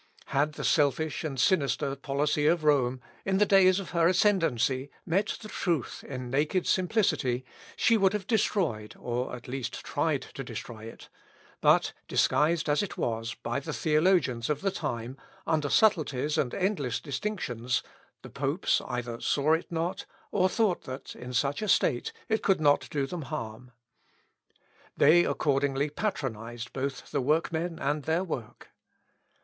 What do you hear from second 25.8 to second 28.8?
patronised both the workmen and their work.